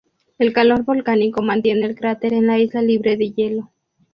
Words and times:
El 0.39 0.51
calor 0.51 0.83
volcánico 0.83 1.43
mantiene 1.43 1.85
el 1.85 1.93
cráter 1.93 2.33
en 2.33 2.47
la 2.47 2.57
isla 2.57 2.81
libre 2.81 3.17
de 3.17 3.33
hielo. 3.33 3.71